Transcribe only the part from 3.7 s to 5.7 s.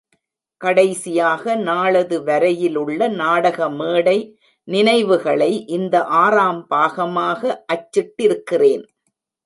மேடை நினைவுகளை